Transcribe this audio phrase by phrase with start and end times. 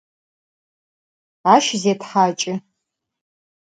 [1.53, 2.53] Aş zêthaç'ı.